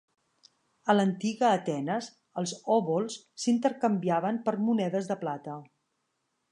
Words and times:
A 0.91 0.95
l'antiga 0.95 1.51
Atenes, 1.57 2.07
els 2.43 2.55
òbols 2.79 3.21
s'intercanviaven 3.45 4.43
per 4.49 4.57
monedes 4.71 5.13
de 5.13 5.23
plata. 5.27 5.63